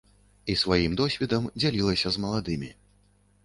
І 0.53 0.55
сваім 0.61 0.95
досведам 1.03 1.47
дзялілася 1.59 2.07
з 2.15 2.27
маладымі. 2.27 2.75